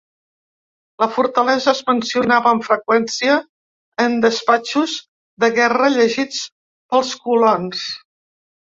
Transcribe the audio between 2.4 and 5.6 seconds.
amb freqüència en despatxos de